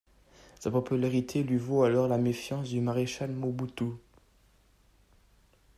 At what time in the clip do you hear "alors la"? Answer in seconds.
1.83-2.17